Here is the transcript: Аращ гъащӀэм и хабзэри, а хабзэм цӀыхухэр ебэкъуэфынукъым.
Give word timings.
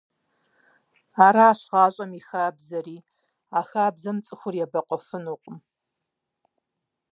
Аращ 1.25 1.59
гъащӀэм 1.71 2.11
и 2.19 2.21
хабзэри, 2.27 2.97
а 3.57 3.59
хабзэм 3.69 4.17
цӀыхухэр 4.25 4.55
ебэкъуэфынукъым. 4.63 5.57